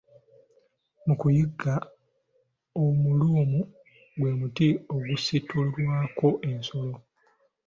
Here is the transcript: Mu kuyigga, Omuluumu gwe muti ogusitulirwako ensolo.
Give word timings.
Mu 1.05 1.13
kuyigga, 1.21 1.73
Omuluumu 2.83 3.61
gwe 4.19 4.31
muti 4.39 4.67
ogusitulirwako 4.93 6.27
ensolo. 6.49 6.95